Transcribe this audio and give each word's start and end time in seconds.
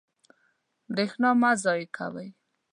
برېښنا 0.93 1.29
مه 1.41 1.51
ضایع 1.63 1.87
کوئ. 1.95 2.29